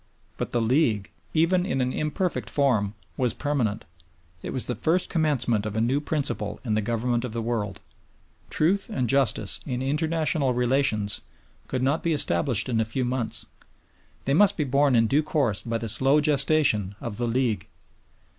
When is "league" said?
0.63-1.11, 17.27-17.67